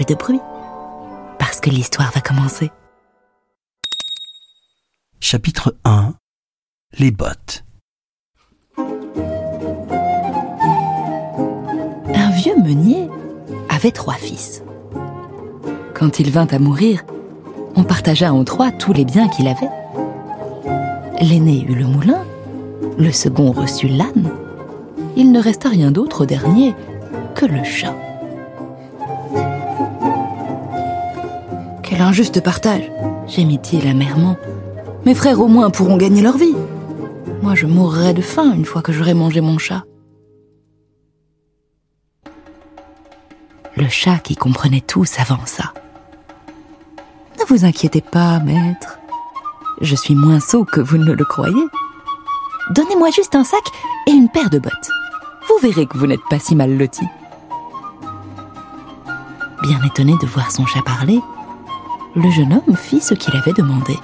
[0.00, 0.40] plus de bruit,
[1.38, 2.70] parce que l'histoire va commencer.
[5.20, 6.14] Chapitre 1
[6.98, 7.64] Les bottes.
[12.14, 13.10] Un vieux meunier
[13.68, 14.62] avait trois fils.
[15.92, 17.04] Quand il vint à mourir,
[17.76, 19.68] on partagea en trois tous les biens qu'il avait.
[21.20, 22.24] L'aîné eut le moulin,
[22.98, 24.30] le second reçut l'âne.
[25.16, 26.74] Il ne resta rien d'autre au dernier
[27.34, 27.94] que le chat.
[32.00, 32.90] Injuste partage
[33.28, 34.36] gémit-il amèrement.
[35.04, 36.56] Mes frères au moins pourront gagner leur vie.
[37.42, 39.84] Moi je mourrai de faim une fois que j'aurai mangé mon chat.
[43.76, 45.72] Le chat qui comprenait tout s'avança.
[47.38, 48.98] Ne vous inquiétez pas, maître.
[49.80, 51.66] Je suis moins sot que vous ne le croyez.
[52.70, 53.62] Donnez-moi juste un sac
[54.08, 54.90] et une paire de bottes.
[55.48, 57.06] Vous verrez que vous n'êtes pas si mal loti.
[59.62, 61.20] Bien étonné de voir son chat parler,
[62.14, 63.96] le jeune homme fit ce qu'il avait demandé.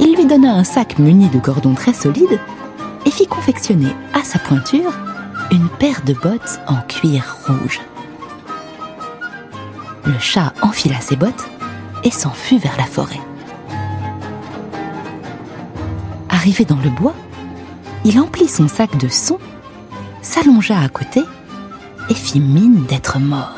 [0.00, 2.40] Il lui donna un sac muni de cordons très solides
[3.04, 4.92] et fit confectionner à sa pointure
[5.50, 7.80] une paire de bottes en cuir rouge.
[10.04, 11.48] Le chat enfila ses bottes
[12.04, 13.20] et s'enfuit vers la forêt.
[16.30, 17.14] Arrivé dans le bois,
[18.04, 19.38] il emplit son sac de son,
[20.22, 21.24] s'allongea à côté
[22.08, 23.56] et fit mine d'être mort.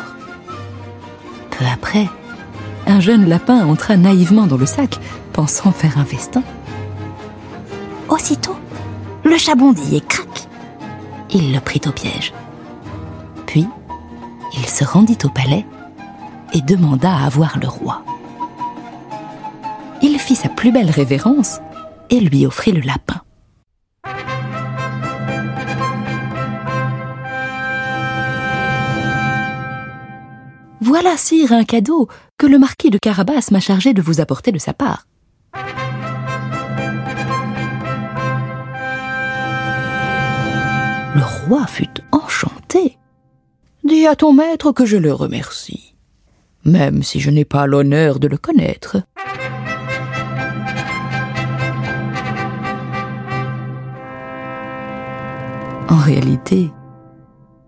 [1.50, 2.08] Peu après,
[2.86, 4.98] un jeune lapin entra naïvement dans le sac,
[5.32, 6.42] pensant faire un festin.
[8.08, 8.56] Aussitôt,
[9.24, 10.48] le chat bondit et crac,
[11.30, 12.32] il le prit au piège.
[13.46, 13.66] Puis,
[14.56, 15.64] il se rendit au palais
[16.52, 18.02] et demanda à voir le roi.
[20.02, 21.60] Il fit sa plus belle révérence
[22.08, 23.20] et lui offrit le lapin.
[30.90, 34.58] Voilà, sire, un cadeau que le marquis de Carabas m'a chargé de vous apporter de
[34.58, 35.06] sa part.
[41.14, 42.98] Le roi fut enchanté.
[43.84, 45.94] Dis à ton maître que je le remercie,
[46.64, 48.96] même si je n'ai pas l'honneur de le connaître.
[55.88, 56.72] En réalité,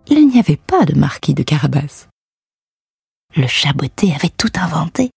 [0.09, 2.09] il n'y avait pas de marquis de Carabas.
[3.35, 5.11] Le chaboté avait tout inventé.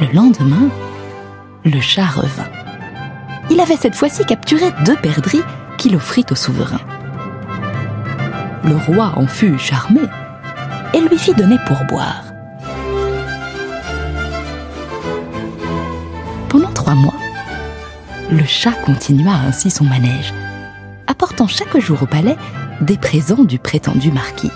[0.00, 0.68] Le lendemain,
[1.64, 2.48] le chat revint.
[3.50, 5.40] Il avait cette fois-ci capturé deux perdrix
[5.78, 6.78] qu'il offrit au souverain.
[8.62, 10.02] Le roi en fut charmé
[10.92, 12.22] et lui fit donner pour boire.
[16.48, 17.16] Pendant trois mois,
[18.30, 20.32] le chat continua ainsi son manège,
[21.08, 22.36] apportant chaque jour au palais
[22.80, 24.50] des présents du prétendu marquis.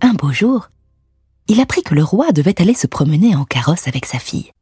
[0.00, 0.70] Un beau jour,
[1.46, 4.52] il apprit que le roi devait aller se promener en carrosse avec sa fille.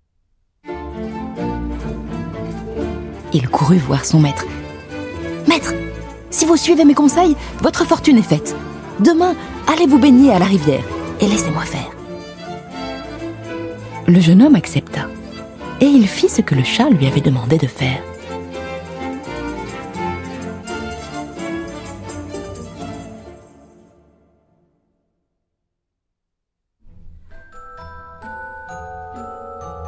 [3.32, 4.46] Il courut voir son maître.
[5.48, 5.74] Maître,
[6.30, 8.56] si vous suivez mes conseils, votre fortune est faite.
[9.00, 9.34] Demain,
[9.66, 10.84] allez vous baigner à la rivière
[11.20, 11.90] et laissez-moi faire.
[14.06, 15.08] Le jeune homme accepta
[15.80, 18.00] et il fit ce que le chat lui avait demandé de faire.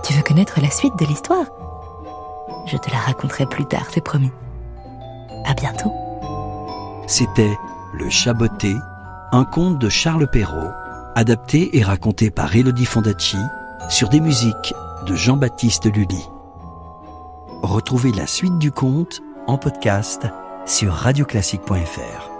[0.04, 1.46] Tu veux connaître la suite de l'histoire?
[2.66, 4.30] Je te la raconterai plus tard, c'est promis.
[5.46, 5.92] À bientôt.
[7.06, 7.56] C'était
[7.94, 8.74] Le Chaboté,
[9.32, 10.70] un conte de Charles Perrault,
[11.14, 13.36] adapté et raconté par Elodie Fondacci
[13.90, 14.74] sur des musiques
[15.06, 16.28] de Jean-Baptiste Lully.
[17.62, 20.26] Retrouvez la suite du conte en podcast
[20.66, 22.30] sur radioclassique.fr.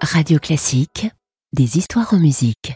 [0.00, 1.08] Radio Classique,
[1.52, 2.74] des histoires en musique.